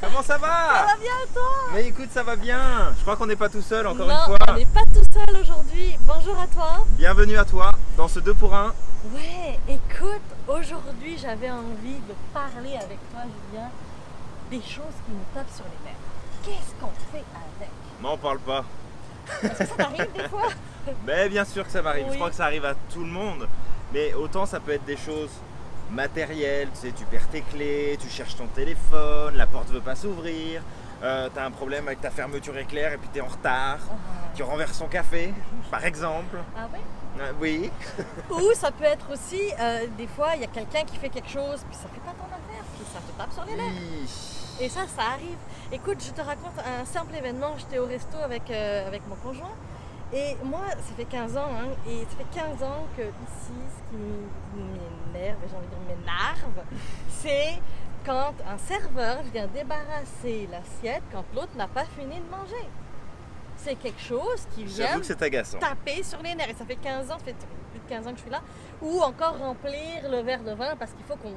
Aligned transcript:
Comment 0.00 0.22
ça 0.22 0.36
va? 0.36 0.48
Ça 0.48 0.86
va 0.86 0.96
bien 1.00 1.12
toi? 1.32 1.42
Mais 1.72 1.86
écoute, 1.86 2.08
ça 2.12 2.22
va 2.22 2.36
bien. 2.36 2.92
Je 2.96 3.02
crois 3.02 3.16
qu'on 3.16 3.26
n'est 3.26 3.36
pas 3.36 3.48
tout 3.48 3.62
seul 3.62 3.86
encore 3.86 4.06
non, 4.08 4.14
une 4.14 4.26
fois. 4.26 4.36
on 4.48 4.54
n'est 4.54 4.66
pas 4.66 4.84
tout 4.84 5.04
seul 5.12 5.40
aujourd'hui. 5.40 5.96
Bonjour 6.00 6.38
à 6.40 6.46
toi. 6.48 6.84
Bienvenue 6.98 7.38
à 7.38 7.44
toi 7.44 7.72
dans 7.96 8.08
ce 8.08 8.18
2 8.18 8.34
pour 8.34 8.54
1. 8.54 8.74
Ouais, 9.14 9.58
écoute, 9.68 10.22
aujourd'hui 10.48 11.16
j'avais 11.20 11.50
envie 11.50 12.00
de 12.08 12.14
parler 12.34 12.76
avec 12.76 12.98
toi, 13.10 13.22
Julien, 13.50 13.68
des 14.50 14.60
choses 14.60 14.94
qui 15.06 15.12
nous 15.12 15.24
tapent 15.34 15.54
sur 15.54 15.64
les 15.64 15.90
nerfs. 15.90 15.96
Qu'est-ce 16.44 16.74
qu'on 16.80 16.92
fait 17.12 17.24
avec? 17.34 17.70
M'en 18.00 18.16
parle 18.16 18.38
pas. 18.40 18.64
Est-ce 19.42 19.50
que 19.50 19.66
ça 19.66 19.74
t'arrive 19.76 20.12
des 20.14 20.28
fois? 20.28 20.48
Mais 21.06 21.28
bien 21.28 21.44
sûr 21.44 21.64
que 21.64 21.70
ça 21.70 21.80
m'arrive. 21.80 22.06
Oui. 22.06 22.12
Je 22.12 22.16
crois 22.16 22.30
que 22.30 22.36
ça 22.36 22.44
arrive 22.44 22.64
à 22.64 22.74
tout 22.92 23.00
le 23.04 23.10
monde. 23.10 23.48
Mais 23.92 24.14
autant 24.14 24.46
ça 24.46 24.58
peut 24.58 24.72
être 24.72 24.84
des 24.84 24.96
choses 24.96 25.30
matérielles. 25.92 26.68
Tu 26.74 26.88
sais, 26.88 26.92
tu 26.92 27.04
perds 27.04 27.28
tes 27.28 27.42
clés, 27.42 27.96
tu 28.00 28.08
cherches 28.08 28.36
ton 28.36 28.46
téléphone, 28.48 29.36
la 29.36 29.46
porte 29.46 29.68
veut 29.68 29.80
pas 29.80 29.94
s'ouvrir. 29.94 30.62
Euh, 31.02 31.28
T'as 31.34 31.44
un 31.44 31.50
problème 31.50 31.86
avec 31.88 32.00
ta 32.00 32.10
fermeture 32.10 32.56
éclair 32.58 32.92
et 32.92 32.96
puis 32.98 33.08
t'es 33.12 33.20
en 33.20 33.26
retard. 33.26 33.78
Tu 34.34 34.42
renverses 34.42 34.78
son 34.78 34.86
café, 34.88 35.34
par 35.70 35.84
exemple. 35.84 36.36
Ah 36.56 36.68
ouais? 36.72 36.80
Euh, 37.20 37.32
oui. 37.40 37.70
Ou 38.30 38.54
ça 38.54 38.70
peut 38.70 38.84
être 38.84 39.12
aussi, 39.12 39.40
euh, 39.60 39.86
des 39.98 40.06
fois, 40.06 40.30
il 40.36 40.40
y 40.40 40.44
a 40.44 40.48
quelqu'un 40.48 40.84
qui 40.84 40.96
fait 40.96 41.10
quelque 41.10 41.28
chose, 41.28 41.64
puis 41.68 41.76
ça 41.76 41.88
fait 41.92 42.00
pas 42.00 42.12
ton 42.12 42.24
affaire, 42.24 42.64
puis 42.74 42.86
ça 42.92 43.00
te 43.00 43.18
tape 43.18 43.32
sur 43.32 43.44
les. 43.44 43.62
Oui. 43.62 44.08
Et 44.60 44.68
ça, 44.68 44.82
ça 44.96 45.02
arrive. 45.14 45.36
Écoute, 45.72 45.98
je 46.06 46.12
te 46.12 46.20
raconte 46.20 46.52
un 46.58 46.84
simple 46.84 47.14
événement. 47.14 47.54
J'étais 47.58 47.78
au 47.78 47.86
resto 47.86 48.16
avec, 48.22 48.50
euh, 48.50 48.86
avec 48.86 49.02
mon 49.08 49.16
conjoint. 49.16 49.50
Et 50.14 50.36
moi, 50.44 50.66
ça 50.70 50.94
fait 50.96 51.04
15 51.06 51.36
ans, 51.38 51.48
hein, 51.50 51.68
et 51.88 52.00
ça 52.04 52.16
fait 52.18 52.38
15 52.40 52.62
ans 52.62 52.86
que 52.96 53.02
ici, 53.02 53.54
ce 53.68 53.90
qui 53.90 54.02
m'énerve, 54.56 55.38
j'ai 55.48 55.56
envie 55.56 55.66
de 55.66 55.70
dire 55.70 55.96
m'énerve, 55.96 56.66
c'est 57.08 57.60
quand 58.04 58.34
un 58.46 58.58
serveur 58.58 59.22
vient 59.32 59.46
débarrasser 59.46 60.48
l'assiette 60.50 61.02
quand 61.12 61.24
l'autre 61.34 61.56
n'a 61.56 61.68
pas 61.68 61.84
fini 61.84 62.16
de 62.20 62.30
manger. 62.30 62.68
C'est 63.56 63.76
quelque 63.76 64.00
chose 64.00 64.46
qui 64.54 64.64
vient 64.64 64.98
que 65.00 65.24
agaçant. 65.24 65.58
taper 65.58 66.02
sur 66.02 66.20
les 66.22 66.34
nerfs. 66.34 66.50
Et 66.50 66.54
ça 66.54 66.64
fait 66.66 66.76
15 66.76 67.10
ans, 67.10 67.18
ça 67.18 67.24
fait 67.24 67.36
plus 67.70 67.78
de 67.80 67.88
15 67.88 68.06
ans 68.08 68.10
que 68.10 68.16
je 68.16 68.22
suis 68.22 68.30
là. 68.30 68.42
Ou 68.82 69.00
encore 69.02 69.38
remplir 69.38 70.10
le 70.10 70.20
verre 70.22 70.42
de 70.42 70.50
vin 70.52 70.74
parce 70.76 70.90
qu'il 70.92 71.04
faut 71.04 71.14
qu'on 71.16 71.34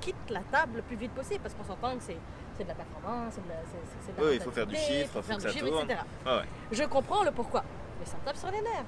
quitte 0.00 0.14
la 0.30 0.40
table 0.52 0.76
le 0.76 0.82
plus 0.82 0.96
vite 0.96 1.10
possible 1.12 1.40
parce 1.42 1.54
qu'on 1.54 1.64
s'entend 1.64 1.96
que 1.96 2.02
c'est, 2.04 2.16
c'est 2.56 2.62
de 2.62 2.68
la 2.68 2.74
performance, 2.76 3.32
c'est 3.34 3.42
de 3.44 3.48
la, 3.48 3.56
c'est, 3.64 3.78
c'est- 3.90 4.06
c'est 4.06 4.16
de 4.16 4.20
la 4.22 4.28
Oui, 4.28 4.34
il 4.36 4.40
faut 4.42 4.50
faire 4.52 4.66
du 4.66 4.76
chiffre, 4.76 5.12
faut 5.12 5.22
faut 5.22 5.28
faire 5.28 5.38
du 5.38 5.48
chiffre, 5.48 5.66
etc. 5.82 6.00
Ah 6.24 6.36
ouais. 6.36 6.44
Je 6.70 6.84
comprends 6.84 7.24
le 7.24 7.32
pourquoi, 7.32 7.64
mais 7.98 8.06
ça 8.06 8.16
me 8.16 8.24
tape 8.24 8.36
sur 8.36 8.50
les 8.50 8.60
nerfs. 8.60 8.84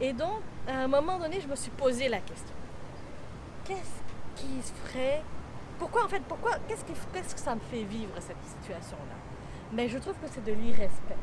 Et 0.00 0.12
donc, 0.12 0.40
à 0.66 0.78
un 0.78 0.88
moment 0.88 1.18
donné, 1.18 1.40
je 1.40 1.48
me 1.48 1.56
suis 1.56 1.70
posé 1.70 2.08
la 2.08 2.18
question. 2.18 2.54
Qu'est-ce 3.64 4.42
qui 4.42 4.62
se 4.62 4.72
ferait? 4.72 5.22
Pourquoi, 5.78 6.04
en 6.04 6.08
fait, 6.08 6.22
pourquoi 6.24 6.52
Qu'est-ce, 6.68 7.34
que 7.34 7.40
ça 7.40 7.54
me 7.54 7.60
fait 7.60 7.84
vivre, 7.84 8.12
cette 8.20 8.42
situation-là? 8.44 9.14
Mais 9.72 9.88
je 9.88 9.98
trouve 9.98 10.14
que 10.14 10.28
c'est 10.30 10.44
de 10.44 10.52
l'irrespect. 10.52 11.16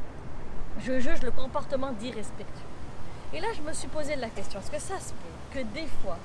Je 0.79 0.99
juge 0.99 1.21
le 1.21 1.31
comportement 1.31 1.91
d'irrespectueux. 1.91 2.67
Et 3.33 3.39
là, 3.39 3.47
je 3.53 3.61
me 3.61 3.73
suis 3.73 3.87
posé 3.87 4.15
la 4.15 4.29
question, 4.29 4.59
est-ce 4.59 4.71
que 4.71 4.79
ça 4.79 4.99
se 4.99 5.11
peut 5.11 5.59
que 5.59 5.59
des 5.59 5.87
fois, 6.01 6.17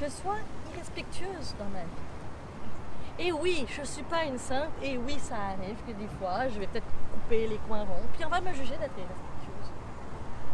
je 0.00 0.08
sois 0.08 0.38
irrespectueuse 0.72 1.54
dans 1.58 1.66
ma 1.66 1.80
vie? 1.80 3.26
Et 3.26 3.32
oui, 3.32 3.66
je 3.68 3.80
ne 3.80 3.86
suis 3.86 4.02
pas 4.02 4.24
une 4.24 4.38
sainte, 4.38 4.70
et 4.82 4.96
oui, 4.96 5.18
ça 5.20 5.36
arrive 5.36 5.76
que 5.86 5.92
des 5.92 6.08
fois, 6.18 6.48
je 6.48 6.58
vais 6.58 6.66
peut-être 6.66 6.86
couper 7.12 7.46
les 7.46 7.58
coins 7.68 7.82
ronds, 7.82 8.06
puis 8.14 8.24
on 8.24 8.28
va 8.28 8.40
me 8.40 8.52
juger 8.52 8.76
d'être 8.76 8.96
irrespectueuse. 8.96 9.37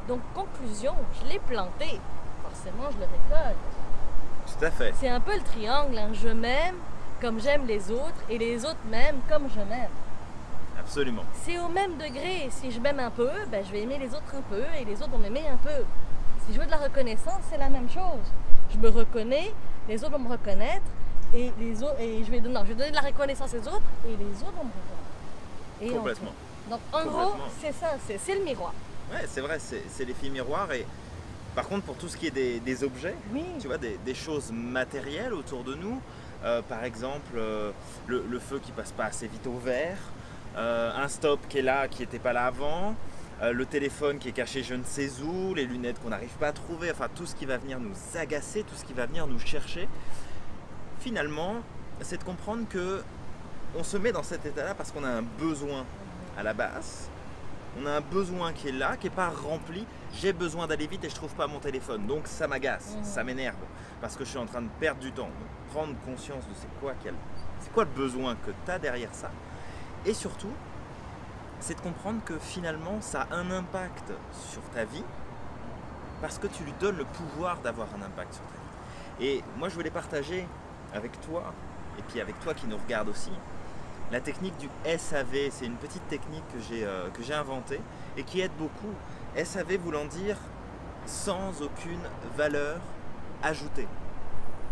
Donc, 0.09 0.21
conclusion, 0.35 0.95
je 1.21 1.29
l'ai 1.29 1.39
planté. 1.39 2.01
Forcément, 2.43 2.91
je 2.91 2.99
le 2.99 3.05
récolte. 3.05 3.57
Tout 4.47 4.65
à 4.65 4.71
fait. 4.71 4.95
C'est 5.01 5.09
un 5.09 5.21
peu 5.21 5.35
le 5.35 5.43
triangle, 5.43 5.97
hein. 5.99 6.11
je 6.13 6.29
m'aime 6.29 6.77
comme 7.21 7.41
j'aime 7.41 7.67
les 7.67 7.91
autres, 7.91 8.23
et 8.29 8.37
les 8.37 8.65
autres 8.65 8.85
m'aiment 8.91 9.21
comme 9.29 9.49
je 9.49 9.61
m'aime. 9.61 9.91
Absolument. 10.79 11.23
C'est 11.43 11.59
au 11.59 11.69
même 11.69 11.97
degré. 11.97 12.49
Si 12.51 12.71
je 12.71 12.79
m'aime 12.81 13.01
un 13.01 13.11
peu, 13.11 13.31
ben, 13.51 13.65
je 13.65 13.73
vais 13.73 13.83
aimer 13.83 13.99
les 13.99 14.09
autres 14.09 14.35
un 14.37 14.43
peu, 14.43 14.63
et 14.79 14.85
les 14.85 14.97
autres 14.97 15.11
vont 15.11 15.19
m'aimer 15.19 15.49
un 15.49 15.57
peu. 15.57 15.85
Si 16.47 16.53
je 16.53 16.61
veux 16.61 16.67
de 16.67 16.71
la 16.71 16.77
reconnaissance, 16.77 17.41
c'est 17.51 17.57
la 17.57 17.71
même 17.71 17.89
chose. 17.89 18.27
Je 18.71 18.79
me 18.79 18.91
reconnais, 18.91 19.55
les 19.89 20.03
autres 20.05 20.13
vont 20.13 20.19
me 20.19 20.31
reconnaître, 20.31 20.85
et 21.35 21.51
les 21.59 21.83
autres, 21.83 21.99
et 21.99 22.23
je 22.23 22.31
vais, 22.31 22.41
non, 22.41 22.61
je 22.61 22.69
vais 22.69 22.75
donner 22.75 22.91
de 22.91 22.97
la 22.97 23.03
reconnaissance 23.03 23.55
aux 23.55 23.69
autres, 23.69 23.89
et 24.07 24.17
les 24.17 24.43
autres 24.43 24.53
vont 24.57 24.65
me 24.65 24.73
reconnaître. 24.75 25.81
Et 25.81 25.89
Complètement. 25.89 26.33
Donc 26.71 26.81
en 26.93 27.07
gros, 27.07 27.37
c'est 27.61 27.73
ça, 27.73 27.95
c'est 28.07 28.35
le 28.35 28.45
miroir. 28.45 28.75
Ouais, 29.13 29.25
c'est 29.29 29.41
vrai, 29.41 29.59
c'est 29.59 30.05
l'effet 30.05 30.29
miroir. 30.29 30.73
Et 30.73 30.87
par 31.55 31.67
contre, 31.69 31.85
pour 31.85 31.97
tout 31.97 32.09
ce 32.09 32.17
qui 32.17 32.27
est 32.27 32.31
des, 32.33 32.61
des 32.61 32.83
objets, 32.85 33.15
Oui. 33.33 33.45
tu 33.61 33.67
vois, 33.69 33.79
des, 33.79 33.99
des 34.05 34.15
choses 34.15 34.51
matérielles 34.53 35.33
autour 35.33 35.63
de 35.65 35.75
nous, 35.75 36.01
euh, 36.45 36.63
par 36.63 36.85
exemple, 36.85 37.33
euh, 37.37 37.71
le, 38.07 38.25
le 38.29 38.39
feu 38.39 38.59
qui 38.61 38.73
passe 38.73 38.93
pas 38.93 39.05
assez 39.05 39.29
vite 39.29 39.47
au 39.47 39.59
vert, 39.59 39.99
euh, 40.57 40.91
un 40.97 41.09
stop 41.09 41.41
qui 41.49 41.59
est 41.59 41.63
là, 41.63 41.89
qui 41.89 42.01
n'était 42.03 42.19
pas 42.19 42.33
là 42.33 42.47
avant, 42.47 42.95
le 43.43 43.67
téléphone 43.67 44.19
qui 44.19 44.29
est 44.29 44.33
caché 44.33 44.63
je 44.63 44.75
ne 44.75 44.85
sais 44.85 45.11
où, 45.21 45.53
les 45.55 45.67
lunettes 45.67 46.01
qu'on 46.03 46.09
n'arrive 46.09 46.33
pas 46.41 46.47
à 46.49 46.53
trouver, 46.53 46.91
enfin 46.91 47.09
tout 47.15 47.27
ce 47.27 47.35
qui 47.35 47.45
va 47.45 47.59
venir 47.59 47.79
nous 47.79 47.93
agacer, 48.17 48.63
tout 48.63 48.75
ce 48.77 48.85
qui 48.85 48.95
va 48.95 49.05
venir 49.05 49.27
nous 49.27 49.41
chercher. 49.41 49.87
Finalement, 51.01 51.57
c'est 52.01 52.17
de 52.19 52.25
comprendre 52.25 52.67
que 52.71 53.03
on 53.77 53.83
se 53.83 53.97
met 53.99 54.13
dans 54.13 54.23
cet 54.23 54.47
état-là 54.47 54.75
parce 54.75 54.93
qu'on 54.93 55.05
a 55.05 55.09
un 55.11 55.23
besoin 55.23 55.85
à 56.39 56.43
la 56.43 56.55
base. 56.55 57.09
On 57.81 57.87
a 57.87 57.93
un 57.93 58.01
besoin 58.01 58.53
qui 58.53 58.69
est 58.69 58.73
là, 58.73 58.97
qui 58.97 59.07
n'est 59.09 59.15
pas 59.15 59.29
rempli. 59.31 59.87
J'ai 60.13 60.33
besoin 60.33 60.67
d'aller 60.67 60.87
vite 60.87 61.05
et 61.05 61.09
je 61.11 61.15
trouve 61.15 61.35
pas 61.35 61.47
mon 61.47 61.59
téléphone. 61.59 62.07
Donc 62.07 62.27
ça 62.27 62.47
m'agace, 62.47 62.95
Mhm. 62.97 63.05
ça 63.05 63.25
m'énerve. 63.25 63.57
Parce 64.01 64.17
que 64.17 64.25
je 64.25 64.31
suis 64.31 64.39
en 64.39 64.47
train 64.47 64.63
de 64.63 64.69
perdre 64.81 65.01
du 65.01 65.11
temps. 65.13 65.23
Donc, 65.25 65.73
prendre 65.73 65.95
conscience 66.05 66.47
de 66.47 66.55
c'est 66.55 66.69
quoi, 66.81 66.93
quel- 67.03 67.15
c'est 67.61 67.73
quoi 67.73 67.85
le 67.85 67.91
besoin 67.91 68.37
que 68.37 68.51
tu 68.65 68.71
as 68.71 68.79
derrière 68.79 69.13
ça. 69.13 69.31
Et 70.07 70.15
surtout, 70.15 70.51
c'est 71.61 71.75
de 71.75 71.81
comprendre 71.81 72.21
que 72.25 72.39
finalement, 72.39 73.01
ça 73.01 73.27
a 73.31 73.35
un 73.37 73.51
impact 73.51 74.13
sur 74.33 74.63
ta 74.75 74.85
vie. 74.85 75.05
Parce 76.21 76.39
que 76.39 76.47
tu 76.47 76.63
lui 76.63 76.73
donnes 76.81 76.97
le 76.97 77.05
pouvoir 77.05 77.59
d'avoir 77.59 77.89
un 77.99 78.03
impact 78.05 78.35
sur 78.35 78.43
ta 78.45 78.55
vie. 79.21 79.27
Et 79.27 79.45
moi, 79.59 79.69
je 79.69 79.75
voulais 79.75 79.91
partager 79.91 80.47
avec 80.95 81.21
toi, 81.23 81.53
et 81.99 82.03
puis 82.03 82.21
avec 82.21 82.39
toi 82.41 82.55
qui 82.55 82.67
nous 82.67 82.77
regarde 82.77 83.09
aussi, 83.09 83.31
la 84.13 84.21
technique 84.21 84.57
du 84.59 84.69
SAV, 84.85 85.51
c'est 85.51 85.67
une 85.67 85.77
petite 85.77 86.07
technique 86.09 86.45
que 86.53 86.61
j'ai 86.69 86.85
euh, 86.85 87.09
que 87.11 87.23
j'ai 87.23 87.35
inventée 87.35 87.81
et 88.17 88.23
qui 88.23 88.41
aide 88.41 88.53
beaucoup. 88.59 88.93
SAV 89.43 89.77
voulant 89.77 90.05
dire 90.05 90.37
sans 91.07 91.63
aucune 91.63 92.01
valeur 92.37 92.81
ajoutée. 93.43 93.89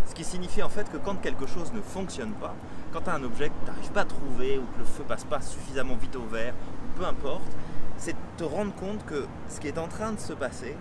Ce 0.07 0.15
qui 0.15 0.25
signifie 0.25 0.63
en 0.63 0.69
fait 0.69 0.91
que 0.91 0.97
quand 0.97 1.17
quelque 1.17 1.47
chose 1.47 1.73
ne 1.73 1.81
fonctionne 1.81 2.33
pas, 2.33 2.55
quand 2.93 3.03
tu 3.03 3.11
as 3.11 3.15
un 3.15 3.23
objet 3.23 3.49
que 3.49 3.55
tu 3.65 3.71
n'arrives 3.71 3.93
pas 3.93 4.03
à 4.03 4.05
trouver 4.05 4.59
ou 4.59 4.63
que 4.75 4.79
le 4.79 4.85
feu 4.85 5.05
passe 5.07 5.25
pas 5.25 5.41
suffisamment 5.41 5.97
vite 5.97 6.17
au 6.17 6.25
vert, 6.25 6.55
peu 6.97 7.05
importe, 7.05 7.51
c'est 7.97 8.17
te 8.37 8.45
rendre 8.45 8.75
compte 8.75 9.05
que 9.07 9.27
ce 9.49 9.61
qui 9.61 9.69
est 9.69 9.79
en 9.79 9.89
train 9.89 10.13
de 10.13 10.21
se 10.21 10.33
passer, 10.33 10.77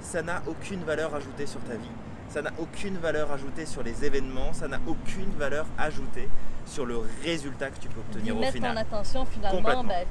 ça 0.00 0.22
n'a 0.22 0.42
aucune 0.46 0.84
valeur 0.84 1.14
ajoutée 1.14 1.46
sur 1.46 1.60
ta 1.60 1.74
vie, 1.74 1.90
ça 2.28 2.42
n'a 2.42 2.50
aucune 2.58 2.96
valeur 2.98 3.30
ajoutée 3.32 3.66
sur 3.66 3.82
les 3.82 4.04
événements, 4.04 4.52
ça 4.52 4.68
n'a 4.68 4.78
aucune 4.86 5.30
valeur 5.38 5.66
ajoutée 5.78 6.28
sur 6.66 6.84
le 6.84 6.98
résultat 7.22 7.70
que 7.70 7.78
tu 7.78 7.88
peux 7.88 8.00
obtenir 8.00 8.36
au 8.36 8.40
mettre 8.40 8.52
ton 8.54 8.58
final. 8.58 8.78
attention 8.78 9.24
finalement, 9.24 9.84
ben, 9.84 10.04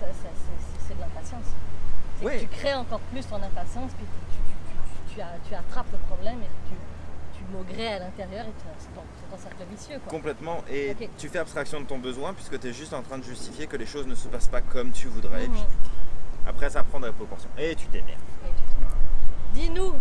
ça- 0.00 0.06
c'est- 0.12 0.94
de 0.94 1.00
l'impatience. 1.00 1.46
Oui. 2.22 2.32
tu 2.40 2.46
crées 2.46 2.74
encore 2.74 3.00
plus 3.12 3.26
ton 3.26 3.36
impatience, 3.36 3.90
puis 3.96 4.06
tu, 4.30 4.38
tu- 4.38 5.14
tu- 5.16 5.48
tu 5.48 5.54
attrapes 5.54 5.90
le 5.92 5.98
problème 5.98 6.36
et 6.42 6.68
tu, 6.68 6.74
tu 7.38 7.44
maugrais 7.52 7.94
à 7.94 7.98
l'intérieur 7.98 8.44
et 8.46 8.52
tu- 8.52 8.64
c'est 8.78 8.94
ton, 8.94 9.02
ton 9.30 9.36
cercle 9.42 9.64
vicieux. 9.70 9.98
Quoi. 9.98 10.10
Complètement. 10.10 10.62
Et 10.70 10.96
tu 11.18 11.28
fais 11.28 11.38
abstraction 11.40 11.80
de 11.80 11.86
ton 11.86 11.98
besoin 11.98 12.32
puisque 12.34 12.58
tu 12.60 12.68
es 12.68 12.72
juste 12.72 12.92
en 12.94 13.02
train 13.02 13.18
de 13.18 13.24
justifier 13.24 13.66
que 13.66 13.76
les 13.76 13.84
choses 13.86 14.06
ne 14.06 14.14
se 14.14 14.28
passent 14.28 14.48
pas 14.48 14.60
comme 14.62 14.92
tu 14.92 15.08
voudrais. 15.08 15.44
Et 15.44 15.48
puis, 15.48 15.60
Mhm. 15.60 16.48
après, 16.48 16.70
ça 16.70 16.82
prend 16.84 17.00
des 17.00 17.10
proportions. 17.12 17.50
Et 17.58 17.74
tu 17.74 17.86
t'énerves. 17.88 18.16
Dis-nous, 19.52 19.92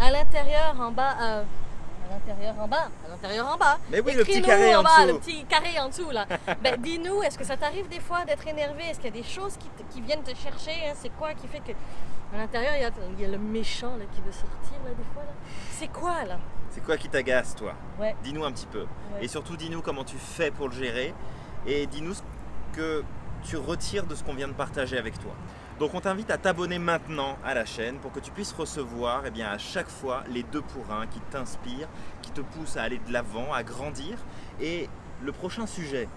à 0.00 0.10
l'intérieur, 0.10 0.74
en 0.78 0.90
bas, 0.90 1.16
euh, 1.20 1.42
à 1.42 2.14
l'intérieur, 2.14 2.54
en 2.60 2.68
bas, 2.68 2.88
à 3.06 3.08
l'intérieur, 3.10 3.46
en 3.46 3.56
bas. 3.56 3.78
Mais 3.90 4.00
oui, 4.00 4.14
le 4.14 4.24
petit 4.24 4.42
carré 4.42 4.74
en 4.74 4.82
bas, 4.82 5.06
dessous. 5.06 5.14
le 5.14 5.18
petit 5.18 5.44
carré 5.44 5.78
en 5.80 5.88
dessous 5.88 6.10
là. 6.10 6.26
ben, 6.62 6.80
dis-nous, 6.80 7.22
est-ce 7.22 7.38
que 7.38 7.44
ça 7.44 7.56
t'arrive 7.56 7.88
des 7.88 8.00
fois 8.00 8.24
d'être 8.24 8.46
énervé? 8.46 8.84
Est-ce 8.84 9.00
qu'il 9.00 9.14
y 9.14 9.18
a 9.18 9.22
des 9.22 9.28
choses 9.28 9.56
qui, 9.56 10.00
viennent 10.00 10.22
te 10.22 10.34
chercher 10.34 10.88
hein? 10.88 10.92
C'est 10.94 11.14
quoi 11.16 11.34
qui 11.34 11.46
fait 11.46 11.60
que 11.60 11.72
à 12.34 12.38
l'intérieur 12.38 12.72
il 12.76 12.82
y, 12.82 12.84
a, 12.84 12.90
il 13.16 13.20
y 13.20 13.24
a 13.24 13.28
le 13.28 13.38
méchant 13.38 13.96
là, 13.96 14.04
qui 14.12 14.20
veut 14.20 14.32
sortir 14.32 14.78
là 14.84 14.90
des 14.90 15.14
fois 15.14 15.22
là? 15.22 15.32
C'est 15.70 15.88
quoi 15.88 16.24
là? 16.24 16.38
C'est 16.70 16.82
quoi 16.82 16.96
qui 16.96 17.08
t'agace, 17.08 17.54
toi? 17.54 17.72
Ouais. 18.00 18.16
Dis-nous 18.24 18.44
un 18.44 18.50
petit 18.50 18.66
peu. 18.66 18.80
Ouais. 18.80 19.22
Et 19.22 19.28
surtout, 19.28 19.56
dis-nous 19.56 19.80
comment 19.80 20.02
tu 20.02 20.16
fais 20.16 20.50
pour 20.50 20.68
le 20.68 20.74
gérer. 20.74 21.14
Et 21.66 21.86
dis-nous 21.86 22.14
ce 22.14 22.22
que 22.72 23.04
tu 23.44 23.56
retires 23.56 24.06
de 24.06 24.14
ce 24.14 24.24
qu'on 24.24 24.34
vient 24.34 24.48
de 24.48 24.52
partager 24.52 24.98
avec 24.98 25.18
toi. 25.18 25.32
Donc 25.78 25.94
on 25.94 26.00
t'invite 26.00 26.30
à 26.30 26.38
t'abonner 26.38 26.78
maintenant 26.78 27.36
à 27.44 27.54
la 27.54 27.64
chaîne 27.64 27.96
pour 27.98 28.12
que 28.12 28.20
tu 28.20 28.30
puisses 28.30 28.52
recevoir 28.52 29.22
eh 29.26 29.30
bien, 29.30 29.48
à 29.48 29.58
chaque 29.58 29.88
fois 29.88 30.24
les 30.28 30.42
deux 30.44 30.62
pour 30.62 30.92
un 30.92 31.06
qui 31.06 31.20
t'inspirent, 31.30 31.88
qui 32.22 32.30
te 32.30 32.40
poussent 32.40 32.76
à 32.76 32.82
aller 32.82 33.00
de 33.06 33.12
l'avant, 33.12 33.52
à 33.52 33.62
grandir. 33.62 34.18
Et 34.60 34.88
le 35.22 35.32
prochain 35.32 35.66
sujet 35.66 36.08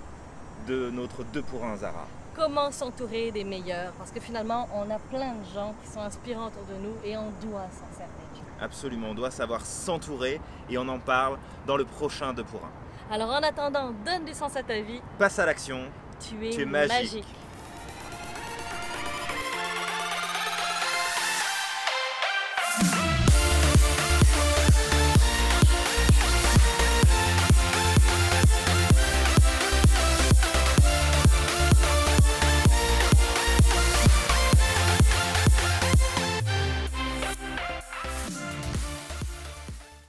de 0.68 0.90
notre 0.90 1.24
deux 1.24 1.42
pour 1.42 1.64
un 1.64 1.76
Zara, 1.78 2.08
Comment 2.36 2.70
s'entourer 2.70 3.32
des 3.32 3.44
meilleurs? 3.44 3.94
Parce 3.94 4.12
que 4.12 4.20
finalement, 4.20 4.70
on 4.76 4.92
a 4.92 5.00
plein 5.00 5.34
de 5.34 5.56
gens 5.56 5.74
qui 5.82 5.90
sont 5.90 6.02
inspirants 6.02 6.46
autour 6.48 6.66
de 6.66 6.76
nous 6.84 6.94
et 7.04 7.18
on 7.18 7.32
doit 7.42 7.66
s'en 7.72 7.98
servir. 7.98 8.44
absolument, 8.62 9.08
on 9.10 9.16
doit 9.16 9.32
savoir 9.32 9.66
s'entourer 9.66 10.40
et 10.70 10.78
on 10.78 10.88
en 10.88 11.00
parle 11.00 11.40
dans 11.66 11.78
le 11.78 11.86
prochain 11.86 12.34
deux 12.34 12.44
pour 12.44 12.62
un. 12.64 12.70
Alors 13.12 13.32
en 13.32 13.42
attendant, 13.42 13.92
donne 14.06 14.26
du 14.26 14.34
sens 14.34 14.56
à 14.56 14.62
ta 14.62 14.80
vie. 14.82 15.02
Passe 15.18 15.40
à 15.40 15.48
l'action. 15.48 15.80
Tu 16.20 16.44
es, 16.46 16.56
Tu 16.56 16.62
es 16.62 16.68
magique. 16.68 16.90
magique. 16.90 17.26